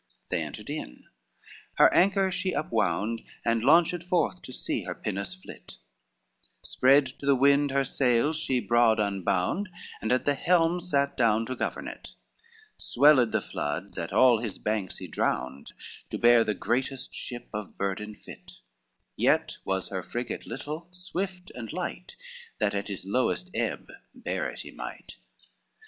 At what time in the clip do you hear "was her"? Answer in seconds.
19.65-20.01